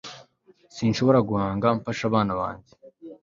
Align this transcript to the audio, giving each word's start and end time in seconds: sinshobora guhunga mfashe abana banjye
sinshobora 0.75 1.19
guhunga 1.27 1.67
mfashe 1.77 2.03
abana 2.09 2.31
banjye 2.39 2.71